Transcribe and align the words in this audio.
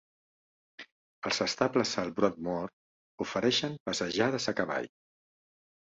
Els 1.29 1.41
estables 1.45 1.93
al 2.05 2.11
Broadmoor 2.21 2.75
ofereixen 3.29 3.79
passejades 3.91 4.53
a 4.55 4.59
cavall. 4.63 4.93